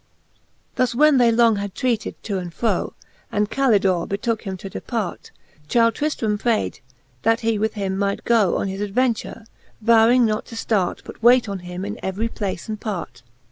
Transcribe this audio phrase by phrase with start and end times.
[0.77, 2.93] Thus when they long had treated to and fro,
[3.31, 5.29] And Calf dor e betooke him to depart,
[5.69, 6.79] Chyld Trijlram prayd,
[7.21, 9.45] that he with liim might goe On his adventure,
[9.79, 13.21] vowing not to ftart, But wayt on him in every place and part.